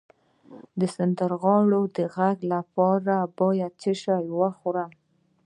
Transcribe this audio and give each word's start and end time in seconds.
د 0.79 0.81
سندرغاړو 0.95 1.81
د 1.97 1.97
غږ 2.15 2.37
لپاره 2.53 3.15
باید 3.39 3.71
څه 3.81 3.91
شی 4.01 4.21
وخورم؟ 4.39 4.91